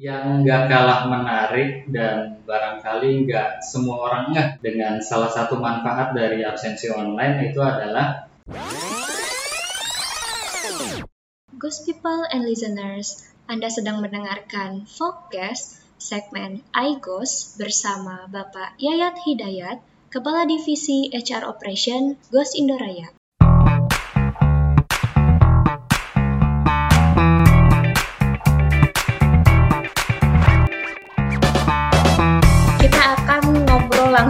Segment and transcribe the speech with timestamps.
[0.00, 6.40] yang nggak kalah menarik dan barangkali nggak semua orang ngeh dengan salah satu manfaat dari
[6.40, 8.24] absensi online itu adalah
[11.60, 20.48] Ghost people and listeners, Anda sedang mendengarkan Focus segmen iGhost bersama Bapak Yayat Hidayat, Kepala
[20.48, 23.19] Divisi HR Operation Ghost Indoraya.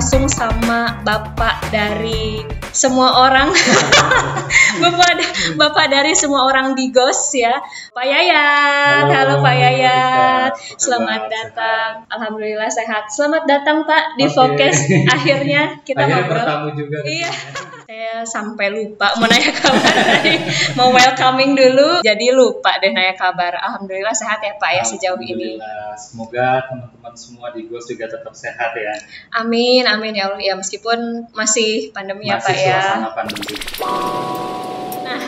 [0.00, 2.40] Langsung sama Bapak dari
[2.72, 3.52] semua orang.
[4.80, 5.12] Bapak
[5.60, 7.60] Bapak dari semua orang di Ghost ya.
[7.92, 9.12] Pak Yayat.
[9.12, 10.52] Halo, Halo, Pak Yayat.
[10.80, 11.32] Selamat kabar?
[11.36, 11.90] datang.
[12.16, 13.12] Alhamdulillah sehat.
[13.12, 14.32] Selamat datang Pak di Oke.
[14.32, 14.88] Focus.
[15.12, 16.36] Akhirnya kita akhirnya ngobrol.
[16.48, 16.98] bertamu juga.
[17.04, 17.32] Iya.
[17.90, 20.38] Saya sampai lupa mau nanya kabar tadi.
[20.78, 23.50] Mau welcoming dulu, jadi lupa deh nanya kabar.
[23.58, 25.58] Alhamdulillah sehat ya Pak ya sejauh ini.
[25.98, 28.94] Semoga teman-teman semua di GOS juga tetap sehat ya.
[29.34, 30.38] Amin, amin ya Allah.
[30.38, 33.10] Ya meskipun masih pandemi ya Masih Pak ya.
[33.10, 33.58] pandemi.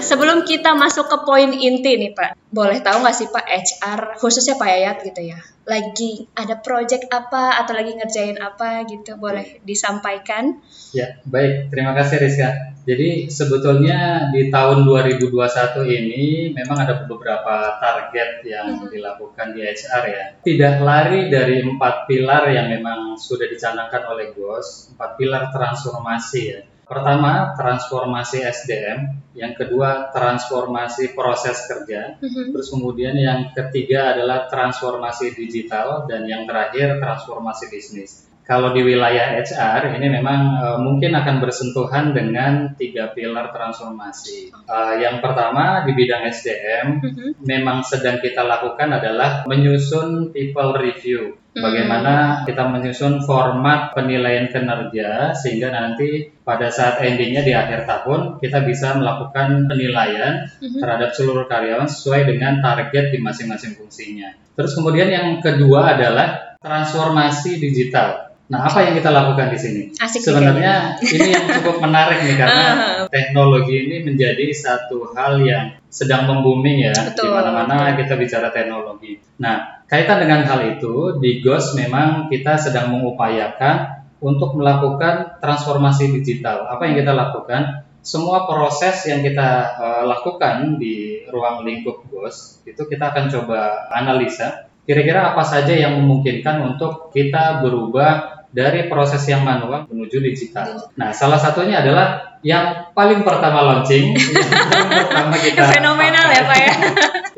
[0.02, 4.58] Sebelum kita masuk ke poin inti nih Pak, boleh tahu nggak sih Pak HR, khususnya
[4.58, 10.58] Pak Yayat gitu ya, lagi ada project apa atau lagi ngerjain apa gitu, boleh disampaikan?
[10.90, 11.70] Ya, baik.
[11.70, 12.74] Terima kasih Rizka.
[12.82, 18.90] Jadi sebetulnya di tahun 2021 ini memang ada beberapa target yang Mhm.
[18.90, 20.24] dilakukan di HR ya.
[20.42, 26.60] Tidak lari dari empat pilar yang memang sudah dicanangkan oleh GOS, empat pilar transformasi ya.
[26.92, 29.00] Pertama, transformasi SDM.
[29.32, 32.20] Yang kedua, transformasi proses kerja.
[32.20, 32.52] Mhm.
[32.52, 38.31] Terus kemudian yang ketiga adalah transformasi digital dan yang terakhir transformasi bisnis.
[38.42, 44.50] Kalau di wilayah HR ini memang eh, mungkin akan bersentuhan dengan tiga pilar transformasi.
[44.50, 47.28] Eh, yang pertama di bidang SDM Mhm.
[47.46, 51.38] memang sedang kita lakukan adalah menyusun people review.
[51.52, 51.68] Hmm.
[51.68, 52.14] Bagaimana
[52.48, 58.96] kita menyusun format penilaian kinerja sehingga nanti pada saat endingnya di akhir tahun kita bisa
[58.96, 60.80] melakukan penilaian Mhm.
[60.80, 64.32] terhadap seluruh karyawan sesuai dengan target di masing-masing fungsinya.
[64.56, 68.32] Terus kemudian yang kedua adalah transformasi digital.
[68.52, 69.82] Nah, apa yang kita lakukan di sini?
[69.96, 72.66] Asik Sebenarnya ini yang cukup menarik nih karena
[73.14, 79.16] teknologi ini menjadi satu hal yang sedang membooming ya di mana-mana kita bicara teknologi.
[79.40, 86.68] Nah, kaitan dengan hal itu di GOS memang kita sedang mengupayakan untuk melakukan transformasi digital.
[86.68, 87.88] Apa yang kita lakukan?
[88.02, 89.48] Semua proses yang kita
[89.78, 95.98] eh, lakukan di ruang lingkup GOS itu kita akan coba analisa kira-kira apa saja yang
[95.98, 100.92] memungkinkan untuk kita berubah dari proses yang manual menuju digital.
[100.94, 106.72] Nah, salah satunya adalah yang paling pertama launching, yang pertama kita Fenomenal ya Pak ya.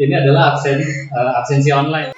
[0.00, 2.10] ini adalah absen eh, absensi online.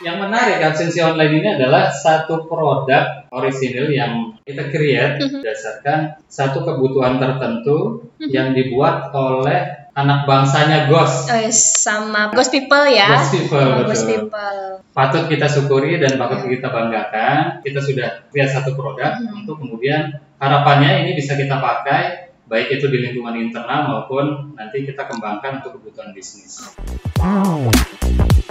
[0.00, 5.40] Yang menarik absensi online ini adalah satu produk orisinil yang kita create Mhm.
[5.40, 8.28] berdasarkan satu kebutuhan tertentu Mhm.
[8.32, 11.30] yang dibuat oleh anak bangsanya Ghost.
[11.30, 13.14] Eh, sama Ghost People ya.
[13.14, 13.86] Ghost People, Sama betul.
[13.88, 14.58] Ghost People.
[14.90, 16.50] Patut kita syukuri dan patut Iya.
[16.58, 17.36] kita banggakan.
[17.62, 19.42] Kita sudah create satu produk Mhm.
[19.42, 25.08] untuk kemudian harapannya ini bisa kita pakai baik itu di lingkungan internal maupun nanti kita
[25.08, 26.60] kembangkan untuk kebutuhan bisnis.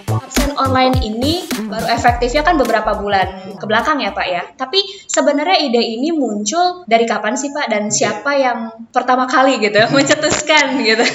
[0.03, 4.43] Absen online ini baru efektifnya kan beberapa bulan ke belakang ya Pak ya.
[4.53, 9.77] Tapi sebenarnya ide ini muncul dari kapan sih Pak dan siapa yang pertama kali gitu
[9.95, 11.05] mencetuskan gitu.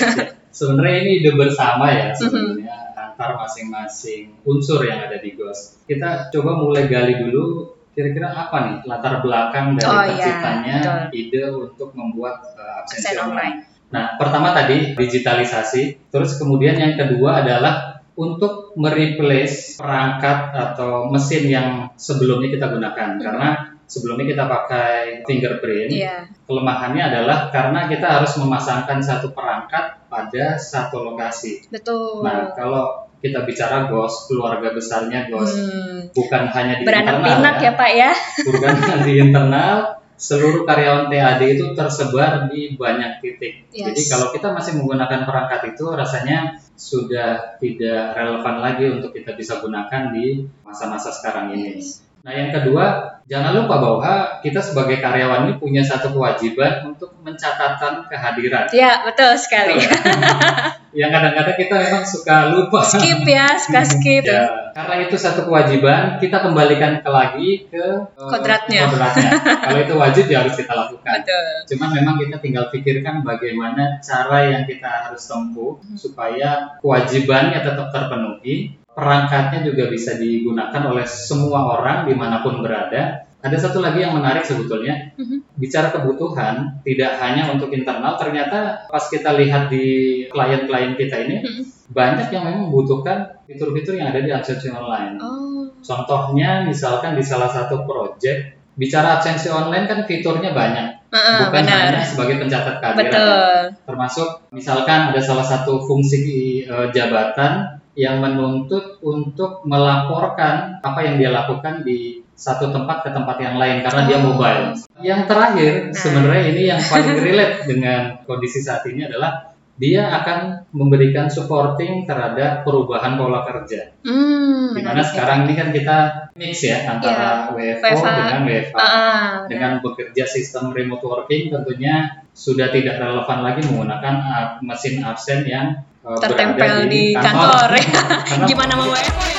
[0.50, 2.18] Sebenarnya ini ide bersama ya Mhm.
[2.18, 5.82] sebenarnya antar masing-masing unsur yang ada di GOS.
[5.86, 11.18] Kita coba mulai gali dulu kira-kira apa nih latar belakang dari Oh, iya, terciptanya betul.
[11.18, 13.34] ide untuk membuat uh, absensi Absen online.
[13.34, 13.56] online.
[13.90, 15.82] Nah, pertama tadi digitalisasi,
[16.14, 23.22] terus kemudian yang kedua adalah untuk mereplace perangkat atau mesin yang sebelumnya kita gunakan Mhm.
[23.22, 23.48] karena
[23.88, 25.90] sebelumnya kita pakai fingerprint.
[25.90, 26.28] Iya.
[26.44, 31.64] Kelemahannya adalah karena kita harus memasangkan satu perangkat pada satu lokasi.
[31.72, 32.20] Betul.
[32.20, 35.98] Nah, kalau kita bicara GOS, keluarga besarnya GOS, Hmm.
[36.14, 38.10] bukan hanya di Beranak internal pinak ya Pak ya.
[38.46, 39.76] bukan hanya di internal,
[40.14, 43.70] seluruh karyawan TAD itu tersebar di banyak titik.
[43.70, 43.86] Yes.
[43.90, 49.58] Jadi kalau kita masih menggunakan perangkat itu rasanya sudah tidak relevan lagi untuk kita bisa
[49.58, 51.78] gunakan di masa-masa sekarang ini.
[51.78, 52.02] Yes.
[52.18, 52.86] Nah, yang kedua,
[53.30, 54.12] jangan lupa bahwa
[54.42, 58.66] kita sebagai karyawan ini punya satu kewajiban untuk mencatatkan kehadiran.
[58.74, 59.78] Ya, betul sekali.
[60.88, 62.80] Yang kadang-kadang kita memang suka lupa.
[62.80, 64.24] skip ya, suka skip.
[64.24, 68.88] Ya, karena itu satu kewajiban, kita kembalikan ke lagi ke eh, Kodratnya.
[68.88, 69.30] kodratnya.
[69.68, 71.12] Kalau itu wajib ya harus kita lakukan.
[71.20, 71.44] Betul.
[71.76, 75.94] Cuman memang kita tinggal pikirkan bagaimana cara yang kita harus tempuh Hmm.
[75.94, 83.27] supaya kewajibannya tetap terpenuhi, perangkatnya juga bisa digunakan oleh semua orang di mana pun berada.
[83.38, 85.54] Ada satu lagi yang menarik sebetulnya, Mhm.
[85.54, 89.86] bicara kebutuhan tidak hanya untuk internal, ternyata pas kita lihat di
[90.26, 91.62] klien-klien kita ini Mhm.
[91.94, 95.22] banyak yang memang membutuhkan fitur-fitur yang ada di absensi online.
[95.22, 95.70] Oh.
[95.78, 101.94] Contohnya misalkan di salah satu project bicara absensi online kan fiturnya banyak, Heeh, bukan benar.
[101.94, 103.06] hanya sebagai pencatat kehadiran.
[103.06, 103.58] Betul.
[103.86, 106.18] Termasuk misalkan ada salah satu fungsi
[106.66, 113.36] eh, jabatan yang menuntut untuk melaporkan apa yang dia lakukan di satu tempat ke tempat
[113.42, 114.70] yang lain karena dia mobile.
[115.02, 115.94] Yang terakhir Nah.
[115.98, 122.66] sebenarnya ini yang paling relate dengan kondisi saat ini adalah dia akan memberikan supporting terhadap
[122.66, 123.94] perubahan pola kerja.
[124.02, 125.98] Hmm, Di mana sekarang ini kan kita
[126.34, 128.06] mix ya antara WFO WFH.
[128.06, 128.74] dengan WFH.
[128.74, 134.14] Ah, Dengan bekerja sistem remote working tentunya sudah tidak relevan lagi menggunakan
[134.62, 137.70] mesin absen yang uh, tertempel berada di kantor.
[138.26, 139.37] Karena Gimana mau WFO ya?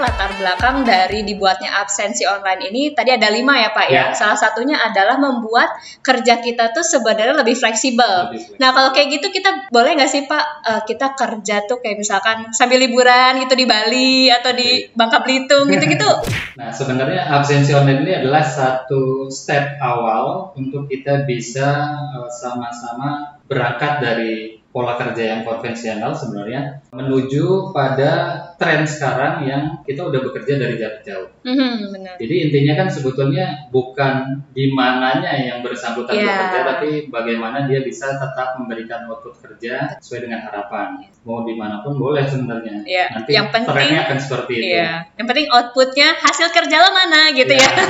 [0.00, 3.96] Latar belakang dari dibuatnya absensi online ini tadi ada lima ya Pak ya.
[4.00, 4.04] Ya.
[4.16, 5.70] Salah satunya adalah membuat
[6.00, 8.32] kerja kita tuh sebenarnya lebih fleksibel.
[8.32, 12.00] lebih Nah kalau kayak gitu kita boleh nggak sih Pak eh, kita kerja tuh kayak
[12.00, 16.10] misalkan sambil liburan gitu di Bali atau di Bangka Belitung gitu-gitu?
[16.50, 24.04] Nah, sebenarnya absensi online ini adalah satu step awal untuk kita bisa uh, sama-sama berangkat
[24.04, 30.76] dari pola kerja yang konvensional sebenarnya menuju pada tren sekarang yang kita udah bekerja dari
[30.76, 31.32] jarak jauh.
[31.40, 32.14] Mhm, benar.
[32.20, 36.28] Jadi intinya kan sebetulnya bukan di mananya yang bersangkutan Iya.
[36.28, 41.00] bekerja, tapi bagaimana dia bisa tetap memberikan output kerja sesuai dengan harapan.
[41.24, 42.84] Mau di mana pun boleh sebenarnya.
[42.84, 44.64] Iya, Nanti yang penting- trennya akan seperti itu.
[44.76, 47.70] Iya, yang penting outputnya hasil kerja lo mana gitu ya.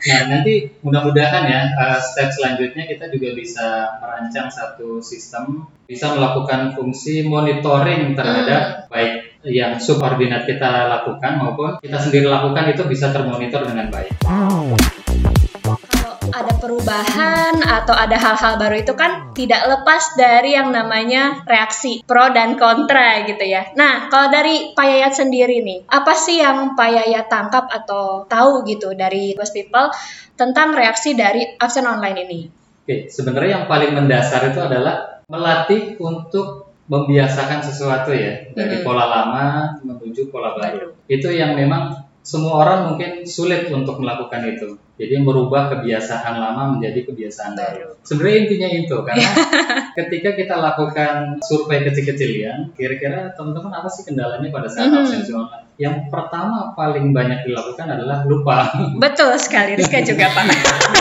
[0.00, 3.68] Nah, nanti mudah-mudahan ya uh, step selanjutnya kita juga bisa
[4.00, 11.96] merancang satu sistem bisa melakukan fungsi monitoring terhadap baik yang subordinat kita lakukan maupun kita
[11.96, 14.12] sendiri lakukan itu bisa termonitor dengan baik.
[14.20, 22.04] Kalau ada perubahan atau ada hal-hal baru itu kan tidak lepas dari yang namanya reaksi
[22.04, 23.72] pro dan kontra gitu ya.
[23.74, 28.62] Nah, kalau dari Pak Yayat sendiri nih, apa sih yang Pak Yayat tangkap atau tahu
[28.68, 29.90] gitu dari Ghost People
[30.36, 32.40] tentang reaksi dari absen online ini?
[32.84, 38.84] Oke, sebenarnya yang paling mendasar itu adalah melatih untuk membiasakan sesuatu ya dari Hmm.
[38.84, 39.46] pola lama
[39.80, 40.90] menuju pola baru.
[41.06, 44.74] Itu yang memang semua orang mungkin sulit untuk melakukan itu.
[45.00, 47.96] Jadi merubah kebiasaan lama menjadi kebiasaan baru.
[48.04, 49.30] Sebenarnya intinya itu karena
[49.98, 54.98] ketika kita lakukan survei kecil-kecilian, kira-kira teman-teman apa sih kendalanya pada saat Mhm.
[55.00, 55.66] absensi online?
[55.80, 58.68] Yang pertama paling banyak dilakukan adalah lupa.
[59.00, 60.44] Betul sekali, Rizka juga Pak.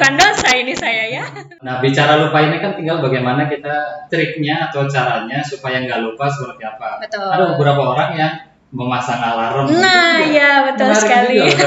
[0.00, 1.24] Pengakuan dosa ini saya ya.
[1.60, 6.64] Nah, bicara lupa ini kan tinggal bagaimana kita triknya atau caranya supaya nggak lupa seperti
[6.64, 6.96] apa.
[6.98, 7.28] Betul.
[7.28, 8.32] Ada beberapa orang yang
[8.70, 9.66] memasang alarm.
[9.68, 11.36] Nah, Itu juga ya betul menarik sekali.
[11.42, 11.66] juga.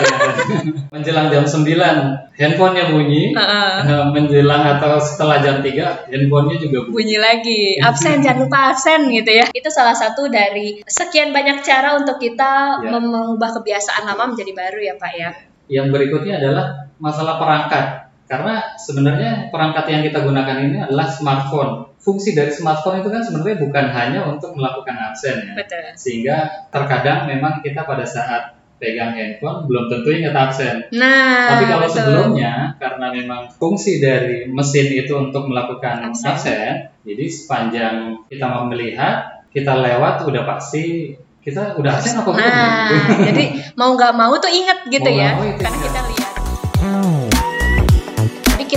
[0.89, 2.00] Menjelang jam 9,
[2.33, 3.24] handphonenya bunyi.
[3.35, 3.71] Heeh.
[3.83, 6.94] Eh, Menjelang atau setelah jam 3, handphonenya juga bunyi.
[6.95, 11.94] bunyi lagi absen jangan lupa absen gitu ya itu salah satu dari sekian banyak cara
[11.94, 12.89] untuk kita Ya.
[12.89, 15.29] mengubah kebiasaan lama menjadi baru ya pak ya
[15.68, 16.65] Yang berikutnya adalah
[16.97, 18.12] masalah perangkat.
[18.23, 21.91] Karena sebenarnya perangkat yang kita gunakan ini adalah smartphone.
[21.99, 25.53] Fungsi dari smartphone itu kan sebenarnya bukan hanya untuk melakukan absen ya.
[25.55, 26.35] betul sehingga
[26.67, 30.75] terkadang memang kita pada saat pegang handphone belum tentu ingat absen.
[30.91, 31.95] nah Tapi kalau betul.
[32.03, 36.27] sebelumnya karena memang fungsi dari mesin itu untuk melakukan Absen.
[36.36, 36.71] absen,
[37.07, 37.95] jadi sepanjang
[38.27, 42.43] kita mau melihat, kita lewat udah pasti kita udah absen apa belum?
[42.43, 42.88] nah
[43.31, 43.43] jadi
[43.79, 45.71] mau nggak mau tuh inget gitu Mau ya karena ingat.
[45.79, 46.12] kita lihat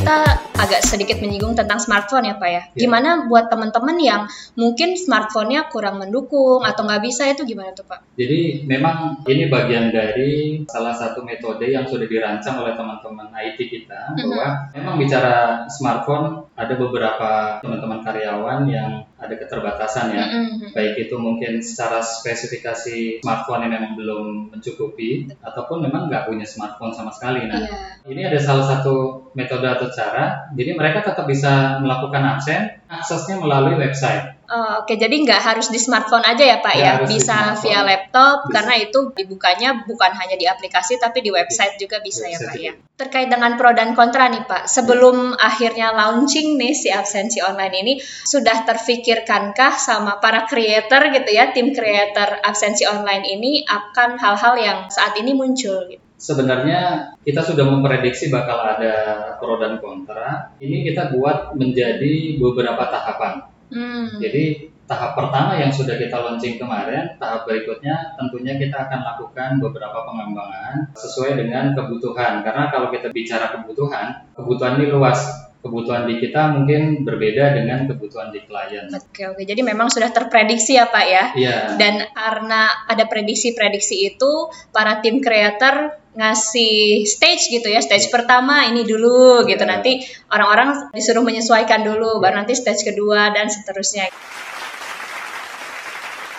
[0.06, 0.22] kita
[0.54, 2.62] agak sedikit menyinggung tentang smartphone ya Pak ya.
[2.70, 2.86] Ya.
[2.86, 8.14] Gimana buat teman-teman yang mungkin smartphone-nya kurang mendukung atau nggak bisa itu gimana tuh Pak?
[8.14, 14.14] Jadi memang ini bagian dari salah satu metode yang sudah dirancang oleh teman-teman IT kita
[14.14, 14.30] Mhm.
[14.30, 14.48] bahwa
[14.78, 20.25] memang bicara smartphone ada beberapa teman-teman karyawan yang ada keterbatasan ya.
[20.28, 20.76] Mm-mm.
[20.76, 26.92] baik itu mungkin secara spesifikasi smartphone yang memang belum mencukupi ataupun memang nggak punya smartphone
[26.92, 27.49] sama sekali.
[27.49, 28.12] Nah, Iya.
[28.12, 33.80] ini ada salah satu metode atau cara, jadi mereka tetap bisa melakukan absen, aksesnya melalui
[33.80, 34.36] website.
[34.47, 38.47] Oh, Oke, jadi nggak harus di smartphone aja ya Pak ya, di bisa via laptop
[38.47, 38.53] Bisa.
[38.55, 42.57] karena itu dibukanya bukan hanya di aplikasi tapi di website juga bisa ya Website Pak
[42.62, 42.73] ya.
[42.97, 47.93] Terkait dengan pro dan kontra nih Pak, sebelum akhirnya launching nih si absensi online ini
[48.03, 54.79] sudah terfikirkankah sama para creator gitu ya, tim creator absensi online ini akan hal-hal yang
[54.88, 56.07] saat ini muncul gitu.
[56.17, 60.57] Sebenarnya kita sudah memprediksi bakal ada pro dan kontra.
[60.57, 63.55] Ini kita buat menjadi beberapa tahapan.
[63.70, 64.23] Hmm.
[64.23, 70.06] Jadi tahap pertama yang sudah kita launching kemarin, tahap berikutnya tentunya kita akan lakukan beberapa
[70.06, 72.46] pengembangan sesuai dengan kebutuhan.
[72.46, 78.30] Karena kalau kita bicara kebutuhan, kebutuhan ini luas kebutuhan di kita mungkin berbeda dengan kebutuhan
[78.30, 78.87] di klien.
[78.94, 81.25] Oke oke, jadi memang sudah terprediksi ya Pak ya.
[81.35, 81.56] Iya.
[81.75, 84.32] Dan karena ada prediksi-prediksi itu,
[84.70, 89.62] para tim creator ngasih stage gitu ya, stage pertama ini dulu gitu.
[89.62, 89.70] Iya.
[89.70, 94.08] Nanti orang-orang disuruh menyesuaikan dulu, baru nanti stage kedua dan seterusnya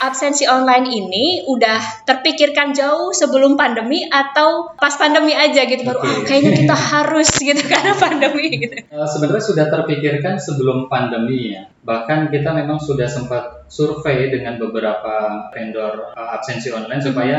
[0.02, 6.08] absensi online ini udah terpikirkan jauh sebelum pandemi atau pas pandemi aja gitu baru Oke.
[6.08, 8.76] ah kayaknya kita harus gitu karena pandemi gitu.
[8.78, 11.68] Eh, Sebenarnya sudah terpikirkan sebelum pandemi ya.
[11.84, 17.38] Bahkan kita memang sudah sempat survei dengan beberapa vendor eh, absensi online supaya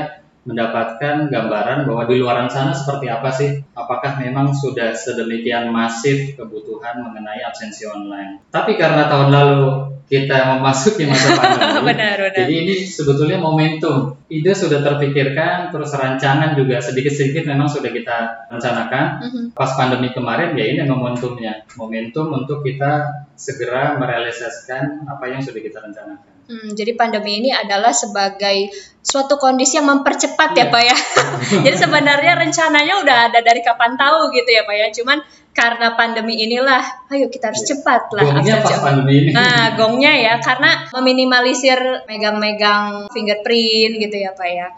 [0.48, 3.60] mendapatkan gambaran bahwa di luaran sana seperti apa sih?
[3.76, 8.40] Apakah memang sudah sedemikian masif kebutuhan mengenai absensi online?
[8.48, 9.62] Tapi karena tahun lalu
[10.08, 12.32] kita memasuki masa pandemi, benar benar.
[12.32, 14.16] jadi ini sebetulnya momentum.
[14.32, 19.04] Ide sudah terpikirkan, terus rancangan juga sedikit-sedikit memang sudah kita rencanakan.
[19.20, 19.42] Mhm.
[19.52, 23.04] Pas pandemi kemarin ya ini momentumnya, momentum untuk kita
[23.36, 26.37] segera merealisasikan apa yang sudah kita rencanakan.
[26.48, 28.72] Hmm, jadi pandemi ini adalah sebagai
[29.04, 30.72] suatu kondisi yang mempercepat ya Iya.
[30.72, 30.96] Pak ya.
[31.68, 34.88] jadi sebenarnya rencananya udah ada dari kapan tahu gitu ya Pak ya.
[34.96, 35.20] Cuman
[35.52, 36.80] karena pandemi inilah,
[37.12, 37.68] ayo kita harus Iya.
[37.76, 38.24] cepat lah.
[38.32, 38.84] Gongnya pas online.
[38.88, 39.30] pandemi ini.
[39.36, 41.78] Nah, gongnya ya, karena meminimalisir
[42.08, 44.68] megang-megang fingerprint gitu ya Pak ya.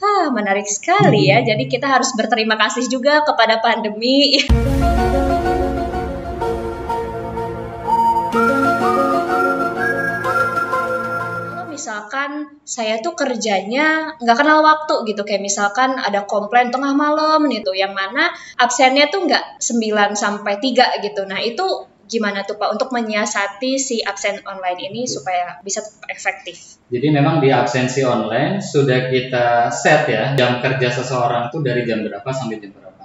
[0.00, 1.46] Ah, menarik sekali ya.
[1.46, 4.34] Jadi kita harus berterima kasih juga kepada pandemi.
[12.00, 15.20] misalkan saya tuh kerjanya nggak kenal waktu gitu.
[15.28, 21.04] Kayak misalkan ada komplain tengah malam gitu yang mana absennya tuh nggak 9 sampai 3
[21.04, 21.28] gitu.
[21.28, 21.66] Nah itu
[22.08, 26.80] gimana tuh Pak untuk menyiasati si absen online ini supaya bisa tetap efektif?
[26.88, 32.00] Jadi memang di absensi online sudah kita set ya jam kerja seseorang tuh dari jam
[32.00, 33.04] berapa sampai jam berapa.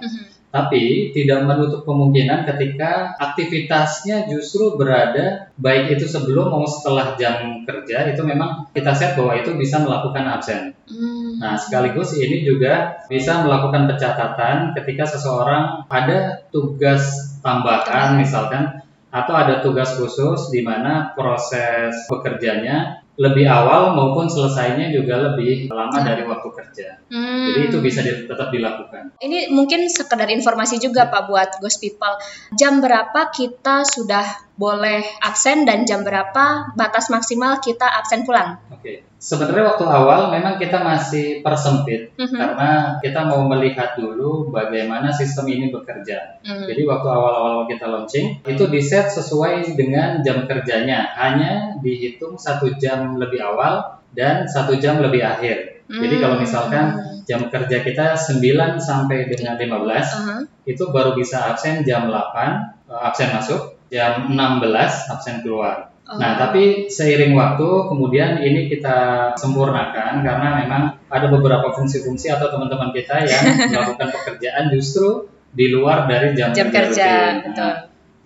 [0.56, 8.08] Tapi tidak menutup kemungkinan ketika aktivitasnya justru berada baik itu sebelum mau setelah jam kerja
[8.08, 10.72] itu memang kita set bahwa itu bisa melakukan absen.
[10.88, 11.36] Hmm.
[11.36, 18.80] Nah, sekaligus ini juga bisa melakukan pencatatan ketika seseorang ada tugas tambahan misalkan
[19.12, 25.98] atau ada tugas khusus di mana proses bekerjanya lebih awal maupun selesainya juga lebih lama
[26.04, 26.88] dari waktu kerja.
[27.08, 27.48] Hmm.
[27.48, 29.16] Jadi itu bisa di- tetap dilakukan.
[29.18, 32.16] Ini mungkin sekedar informasi juga Pak buat Ghost People.
[32.52, 38.56] Jam berapa kita sudah boleh absen dan jam berapa batas maksimal kita absen pulang?
[38.72, 39.04] Oke.
[39.16, 42.36] Sebenarnya waktu awal memang kita masih persempit Mhm.
[42.36, 42.70] karena
[43.00, 46.40] kita mau melihat dulu bagaimana sistem ini bekerja.
[46.44, 46.68] Hmm.
[46.68, 52.76] Jadi waktu awal-awal kita launching itu di set sesuai dengan jam kerjanya, hanya dihitung satu
[52.76, 55.84] jam lebih awal dan satu jam lebih akhir.
[55.86, 56.98] Jadi kalau misalkan
[57.30, 60.36] jam kerja kita 9 sampai dengan 15 Aha.
[60.66, 65.96] itu baru bisa absen jam 8 eh, absen masuk, jam 16 absen keluar.
[66.06, 66.22] Oh.
[66.22, 72.94] Nah, tapi seiring waktu kemudian ini kita sempurnakan karena memang ada beberapa fungsi-fungsi atau teman-teman
[72.94, 73.42] kita yang
[73.74, 77.72] melakukan pekerjaan justru di luar dari jam, jam kerja, betul.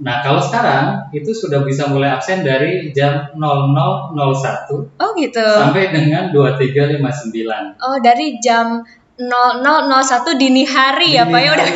[0.00, 0.85] Nah, nah, kalau sekarang
[1.17, 5.40] itu sudah bisa mulai absen dari jam 00.01 Oh gitu.
[5.40, 7.81] sampai dengan 23.59.
[7.81, 8.85] Oh dari jam
[9.21, 11.69] 0001 dini hari ya Dini Pak ya udah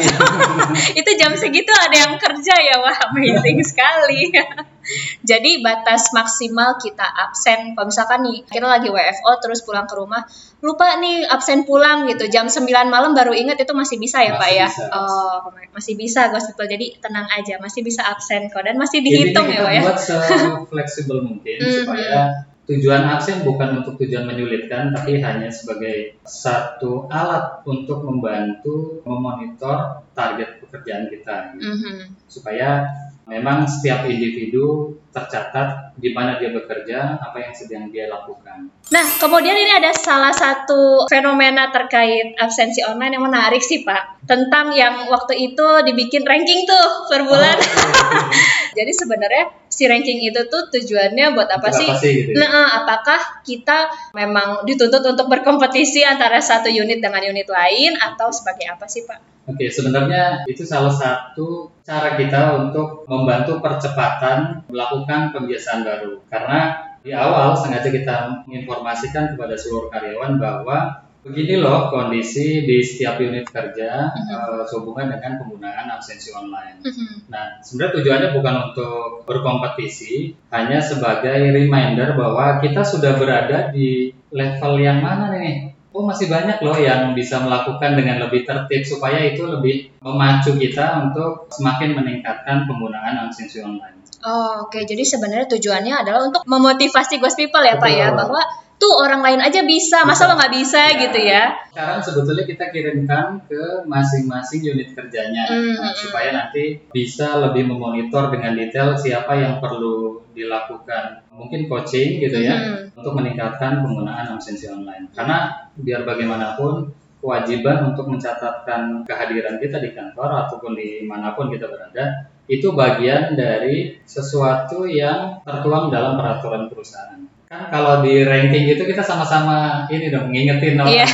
[1.00, 4.32] itu jam segitu ada yang kerja ya wah amazing sekali.
[5.30, 7.72] Jadi batas maksimal kita absen.
[7.72, 10.24] Kalau misalkan nih kita lagi WFO terus pulang ke rumah
[10.64, 12.28] lupa nih absen pulang gitu.
[12.32, 14.68] Jam 9 malam baru inget itu masih bisa ya Pak Masih ya?
[14.68, 14.84] bisa.
[14.92, 18.64] oh masih bisa Ghost People jadi tenang aja masih bisa absen kok.
[18.64, 19.80] Dan masih Jadi dihitung kita ya Pak ya?
[19.84, 27.60] buat se-fleksibel mungkin supaya tujuan absen bukan untuk tujuan menyulitkan tapi hanya sebagai satu alat
[27.68, 31.68] untuk membantu memonitor target pekerjaan kita gitu.
[31.68, 31.96] Mhm.
[32.24, 32.88] supaya
[33.24, 38.68] memang setiap individu tercatat di mana dia bekerja, apa yang sedang dia lakukan.
[38.90, 44.26] Nah, kemudian ini ada salah satu fenomena terkait absensi online yang menarik sih, Pak.
[44.28, 47.56] Tentang yang waktu itu dibikin ranking tuh per bulan.
[47.56, 48.26] Oh,
[48.74, 51.88] Jadi sebenarnya si ranking itu tuh tujuannya buat apa Untuk sih?
[51.88, 52.44] apa sih gitu ya?
[52.44, 53.78] Nah, apakah kita
[54.12, 59.34] memang dituntut untuk berkompetisi antara satu unit dengan unit lain atau sebagai apa sih, Pak?
[59.44, 66.16] Oke, sebenarnya itu salah satu cara kita untuk membantu percepatan melakukan pembiasaan baru.
[66.32, 73.16] Karena di awal sengaja kita menginformasikan kepada seluruh karyawan bahwa Begini loh kondisi di setiap
[73.16, 74.28] unit kerja Mhm.
[74.28, 76.84] eh, sehubungan dengan penggunaan absensi online.
[76.84, 77.32] Mhm.
[77.32, 84.76] Nah, sebenarnya tujuannya bukan untuk berkompetisi, hanya sebagai reminder bahwa kita sudah berada di level
[84.84, 85.72] yang mana nih.
[85.94, 91.06] Oh, masih banyak loh yang bisa melakukan dengan lebih tertib supaya itu lebih memacu kita
[91.06, 94.02] untuk semakin meningkatkan penggunaan absensi online.
[94.26, 94.82] Oh, oke.
[94.82, 98.18] Jadi sebenarnya tujuannya adalah untuk memotivasi ghost people ya, Pak ya, Betul.
[98.26, 98.40] bahwa
[98.74, 100.98] tuh orang lain aja bisa, masa lo nggak bisa Ya.
[101.00, 101.44] gitu ya?
[101.72, 107.66] Sekarang sebetulnya kita kirimkan ke masing-masing unit kerjanya Hmm, Nah, hmm, supaya nanti bisa lebih
[107.66, 112.98] memonitor dengan detail siapa yang perlu dilakukan mungkin coaching gitu ya Mhm.
[112.98, 115.08] untuk meningkatkan penggunaan absensi online.
[115.10, 121.64] Karena biar bagaimanapun kewajiban untuk mencatatkan kehadiran kita di kantor ataupun di mana pun kita
[121.72, 127.23] berada itu bagian dari sesuatu yang tertuang dalam peraturan perusahaan.
[127.44, 130.92] Kan kalau di ranking itu kita sama-sama ini dong ngingetin orang.
[130.92, 131.06] Iya.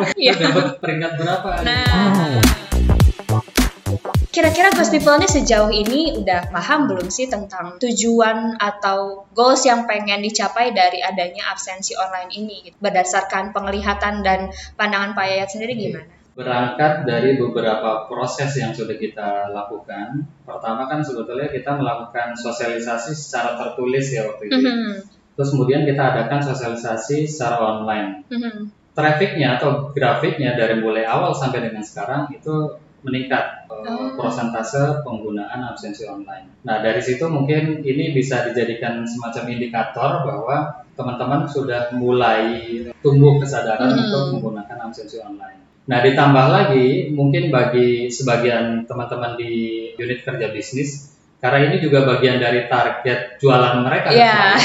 [0.00, 0.32] Wah, Iya.
[0.36, 1.48] lu dapat peringkat berapa?
[1.60, 2.40] Nah,
[4.30, 9.84] kira-kira ghost people ini sejauh ini udah paham belum sih tentang tujuan atau goals yang
[9.84, 12.56] pengen dicapai dari adanya absensi online ini?
[12.70, 12.76] gitu?
[12.80, 14.48] Berdasarkan penglihatan dan
[14.78, 16.08] pandangan Pak Yayat sendiri gimana?
[16.30, 20.24] berangkat dari beberapa proses yang sudah kita lakukan.
[20.46, 24.56] Pertama kan sebetulnya kita melakukan sosialisasi secara tertulis ya waktu itu.
[24.56, 25.19] Mhm.
[25.36, 28.26] Terus kemudian kita adakan sosialisasi secara online.
[28.28, 28.70] Mhm.
[28.90, 34.12] Trafficnya atau grafiknya dari mulai awal sampai dengan sekarang itu meningkat eh, Oh.
[34.18, 36.52] prosentase penggunaan absensi online.
[36.68, 42.60] Nah dari situ mungkin ini bisa dijadikan semacam indikator bahwa teman-teman sudah mulai
[43.00, 44.04] tumbuh kesadaran Hmm.
[44.04, 45.64] untuk menggunakan absensi online.
[45.88, 49.50] Nah ditambah lagi mungkin bagi sebagian teman-teman di
[49.96, 54.08] unit kerja bisnis karena ini juga bagian dari target jualan mereka.
[54.08, 54.36] ke Iya.
[54.54, 54.60] klien.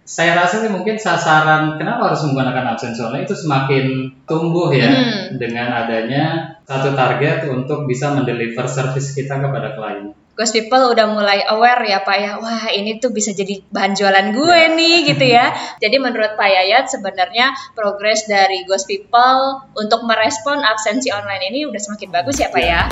[0.06, 3.84] Saya rasa sih mungkin sasaran kenapa harus menggunakan absensi online itu semakin
[4.24, 5.34] tumbuh ya Hmm.
[5.34, 6.24] dengan adanya
[6.62, 10.14] satu target untuk bisa mendeliver service kita kepada klien.
[10.34, 14.34] Ghost people udah mulai aware ya Pak ya, wah ini tuh bisa jadi bahan jualan
[14.34, 14.74] gue Ya.
[14.74, 15.54] nih gitu ya.
[15.82, 19.40] Jadi menurut Pak Yayat sebenarnya progres dari Ghost people
[19.72, 22.82] untuk merespon absensi online ini udah semakin bagus ya Pak ya.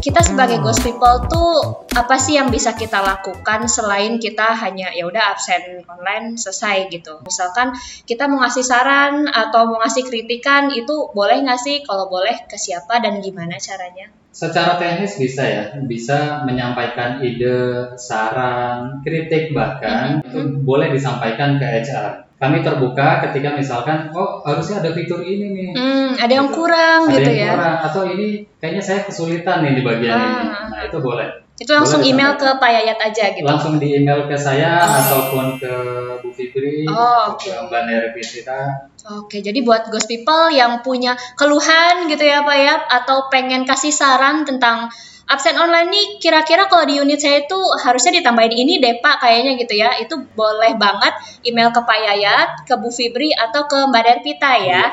[0.00, 5.04] Kita sebagai ghost people tuh apa sih yang bisa kita lakukan selain kita hanya ya
[5.04, 7.20] udah absen online selesai gitu.
[7.20, 7.76] Misalkan
[8.08, 11.76] kita mau ngasih saran atau mau ngasih kritikan itu boleh nggak sih?
[11.84, 14.08] Kalau boleh ke siapa dan gimana caranya?
[14.32, 20.32] Secara teknis bisa ya, bisa menyampaikan ide, saran, kritik bahkan Mhm.
[20.32, 22.29] itu boleh disampaikan ke HR.
[22.40, 26.56] Kami terbuka ketika misalkan, oh harusnya ada fitur ini nih, Hmm, ada yang Gitu.
[26.56, 27.52] kurang ada gitu yang ya.
[27.52, 28.26] kurang, atau ini
[28.56, 30.24] kayaknya saya kesulitan nih di bagian Ah.
[30.24, 30.44] ini.
[30.72, 31.28] Nah itu boleh.
[31.54, 32.48] Itu langsung Boleh email ke.
[32.56, 33.44] Pak Yayat aja gitu.
[33.44, 34.96] Langsung di email ke saya Oh.
[34.96, 35.72] ataupun ke
[36.18, 37.44] Bu Fitri Oh, oke.
[37.44, 38.88] ke Mbak Neri Fitria.
[39.12, 43.90] Oke, jadi buat ghost people yang punya keluhan gitu ya Pak ya, atau pengen kasih
[43.90, 44.88] saran tentang
[45.30, 47.54] absen online nih, kira-kira kalau di unit saya itu
[47.86, 51.14] harusnya ditambahin ini deh Pak kayaknya gitu ya, itu boleh banget
[51.46, 54.84] email ke Pak Yayat, ke Bu Fibri, atau ke Mbak Derpita ya.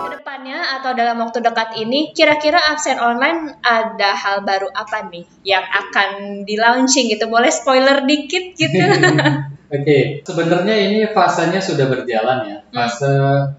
[0.00, 5.28] Ke depannya atau dalam waktu dekat ini, kira-kira absen online ada hal baru apa nih
[5.44, 7.28] yang akan di launching gitu?
[7.28, 8.80] Boleh spoiler dikit gitu?
[9.76, 12.88] Oke, sebenarnya ini fasenya sudah berjalan ya, Hmm.
[12.88, 13.12] fase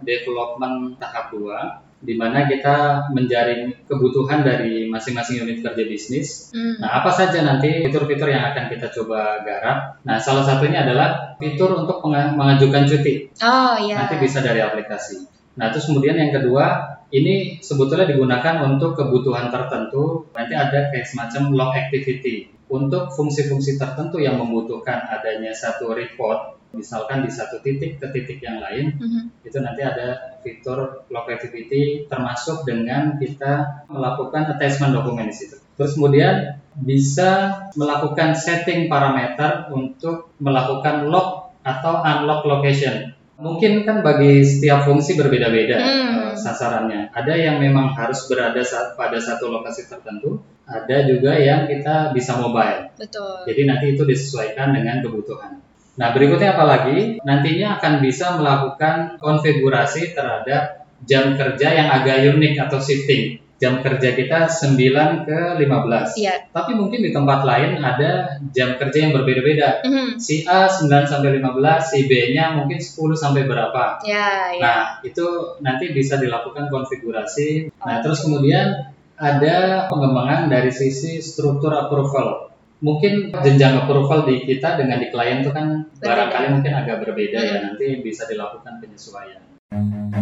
[0.03, 6.49] development tahap 2, di mana kita menjaring kebutuhan dari masing-masing unit kerja bisnis.
[6.49, 6.81] Hmm.
[6.81, 10.01] Nah, apa saja nanti fitur-fitur yang akan kita coba garap?
[10.01, 13.29] Nah, salah satunya adalah fitur untuk mengajukan cuti.
[13.45, 14.01] Oh iya.
[14.01, 15.29] Nanti bisa dari aplikasi.
[15.61, 20.25] Nah, terus kemudian yang kedua, ini sebetulnya digunakan untuk kebutuhan tertentu.
[20.33, 27.23] Nanti ada kayak semacam log activity untuk fungsi-fungsi tertentu yang membutuhkan adanya satu report, misalkan
[27.27, 29.21] di satu titik ke titik yang lain, Mhm.
[29.43, 35.59] itu nanti ada fitur log activity termasuk dengan kita melakukan attachment dokumen di situ.
[35.75, 43.11] Terus kemudian bisa melakukan setting parameter untuk melakukan lock atau unlock location.
[43.41, 46.37] Mungkin kan bagi setiap fungsi berbeda-beda Hmm.
[46.37, 47.09] sasarannya.
[47.09, 52.37] Ada yang memang harus berada saat pada satu lokasi tertentu, ada juga yang kita bisa
[52.37, 52.93] mobile.
[52.95, 53.43] Betul.
[53.49, 55.57] Jadi nanti itu disesuaikan dengan kebutuhan.
[55.99, 57.19] Nah, berikutnya apa lagi?
[57.23, 63.41] Nantinya akan bisa melakukan konfigurasi terhadap jam kerja yang agak unik atau shifting.
[63.61, 66.17] Jam kerja kita 9 ke 15.
[66.17, 66.49] Iya.
[66.49, 69.85] Tapi mungkin di tempat lain ada jam kerja yang berbeda-beda.
[69.85, 70.17] Mhm.
[70.17, 74.01] Si A 9 sampai 15, si B-nya mungkin 10 sampai berapa.
[74.01, 74.61] Ya, ya.
[74.65, 77.69] Nah, itu nanti bisa dilakukan konfigurasi.
[77.85, 78.01] Nah, Oh.
[78.01, 78.89] terus kemudian
[79.21, 82.50] ada pengembangan dari sisi struktur approval.
[82.81, 86.01] Mungkin jenjang approval di kita dengan di klien itu kan Berbeda.
[86.01, 87.63] barangkali mungkin agak berbeda ya Hmm.
[87.71, 89.41] nanti bisa dilakukan penyesuaian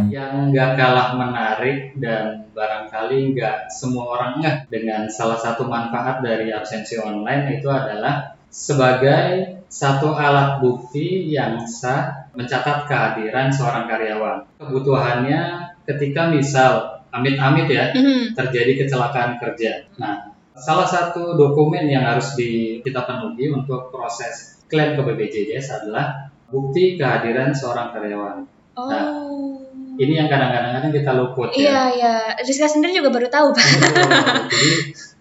[0.09, 6.53] yang nggak kalah menarik dan barangkali nggak semua orang ngeh dengan salah satu manfaat dari
[6.53, 14.37] absensi online itu adalah sebagai satu alat bukti yang sah mencatat kehadiran seorang karyawan.
[14.57, 15.41] Kebutuhannya
[15.85, 18.33] ketika misal amit-amit ya Mhm.
[18.37, 19.89] terjadi kecelakaan kerja.
[19.97, 20.28] Nah,
[20.59, 26.99] salah satu dokumen yang harus di, kita penuhi untuk proses klaim ke BPJS adalah bukti
[26.99, 28.37] kehadiran seorang karyawan.
[28.77, 29.59] Oh.
[29.99, 31.83] Ini yang kadang-kadang kita luput Iya, ya.
[31.91, 32.15] iya.
[32.39, 33.65] Rizka sendiri juga baru tahu, Pak.
[33.67, 34.07] Betul.
[34.47, 34.71] Jadi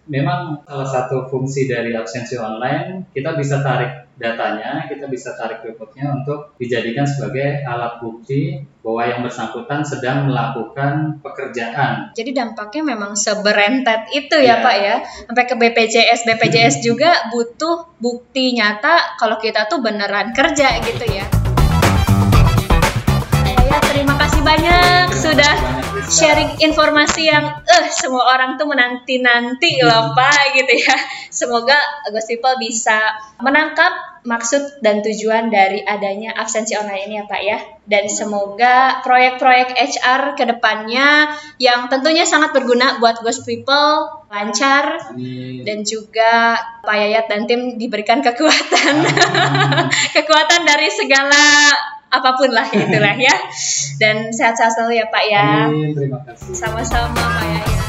[0.09, 6.11] memang salah satu fungsi dari absensi online kita bisa tarik datanya, kita bisa tarik reportnya
[6.11, 12.11] untuk dijadikan sebagai alat bukti bahwa yang bersangkutan sedang melakukan pekerjaan.
[12.18, 14.64] Jadi dampaknya memang seberentet itu ya, Iya.
[14.66, 14.97] Pak ya.
[15.31, 21.38] Sampai ke BPJS, BPJS juga butuh bukti nyata kalau kita tuh beneran kerja gitu ya.
[23.99, 25.55] Terima kasih banyak sudah
[26.07, 30.95] sharing informasi yang eh semua orang tuh menanti-nanti loh Pak gitu ya.
[31.35, 31.75] Semoga
[32.07, 32.95] Ghost People bisa
[33.43, 37.59] menangkap maksud dan tujuan dari adanya absensi online ini ya Pak ya.
[37.91, 45.67] Dan semoga proyek-proyek HR ke depannya yang tentunya sangat berguna buat Ghost People lancar Amin.
[45.67, 46.55] dan juga
[46.87, 48.95] Pak Yayat dan tim diberikan kekuatan
[50.23, 51.75] kekuatan dari segala
[52.09, 53.37] apa pun lah itulah ya.
[54.01, 55.68] Dan sehat-sehat selalu ya Pak ya.
[55.68, 55.92] Amin.
[55.92, 56.53] Terima kasih.
[56.57, 57.81] Sama-sama Pak Yaya.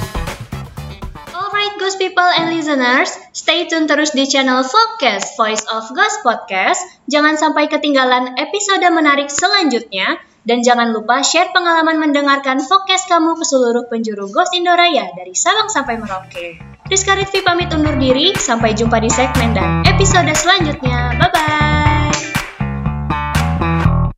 [1.35, 6.79] Alright Ghost People and Listeners, stay tune terus di channel Focus Voice of Ghost Podcast.
[7.09, 10.19] Jangan sampai ketinggalan episode menarik selanjutnya.
[10.39, 15.67] Dan jangan lupa share pengalaman mendengarkan Focus kamu ke seluruh penjuru Ghost Indoraya dari Sabang
[15.67, 16.57] sampai Merauke.
[16.89, 21.21] Rizka Ritvi pamit undur diri, sampai jumpa di segmen dan episode selanjutnya.
[21.21, 21.98] Bye-bye!